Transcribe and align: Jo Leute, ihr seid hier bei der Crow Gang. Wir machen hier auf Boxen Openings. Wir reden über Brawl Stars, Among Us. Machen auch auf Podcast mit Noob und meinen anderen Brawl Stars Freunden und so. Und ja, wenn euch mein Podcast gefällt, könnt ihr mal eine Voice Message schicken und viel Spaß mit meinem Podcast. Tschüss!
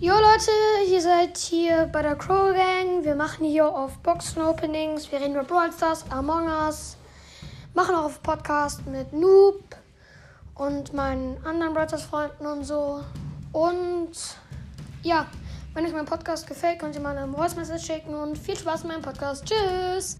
Jo 0.00 0.14
Leute, 0.14 0.52
ihr 0.88 1.02
seid 1.02 1.36
hier 1.36 1.90
bei 1.92 2.02
der 2.02 2.14
Crow 2.14 2.54
Gang. 2.54 3.02
Wir 3.02 3.16
machen 3.16 3.44
hier 3.44 3.66
auf 3.66 3.98
Boxen 3.98 4.40
Openings. 4.42 5.10
Wir 5.10 5.20
reden 5.20 5.32
über 5.32 5.42
Brawl 5.42 5.72
Stars, 5.72 6.04
Among 6.10 6.46
Us. 6.46 6.96
Machen 7.74 7.96
auch 7.96 8.04
auf 8.04 8.22
Podcast 8.22 8.86
mit 8.86 9.12
Noob 9.12 9.60
und 10.54 10.92
meinen 10.92 11.44
anderen 11.44 11.74
Brawl 11.74 11.88
Stars 11.88 12.04
Freunden 12.04 12.46
und 12.46 12.62
so. 12.62 13.02
Und 13.50 14.12
ja, 15.02 15.26
wenn 15.74 15.84
euch 15.84 15.92
mein 15.92 16.04
Podcast 16.04 16.46
gefällt, 16.46 16.78
könnt 16.78 16.94
ihr 16.94 17.00
mal 17.00 17.18
eine 17.18 17.32
Voice 17.32 17.56
Message 17.56 17.84
schicken 17.84 18.14
und 18.14 18.38
viel 18.38 18.56
Spaß 18.56 18.84
mit 18.84 18.92
meinem 18.92 19.02
Podcast. 19.02 19.46
Tschüss! 19.46 20.18